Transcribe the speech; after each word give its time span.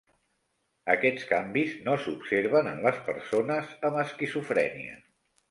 Aquests 0.93 1.25
canvis 1.31 1.75
no 1.89 1.97
s'observen 2.05 2.71
en 2.73 2.81
les 2.87 2.99
persones 3.11 3.77
amb 3.91 4.01
esquizofrènia. 4.07 4.99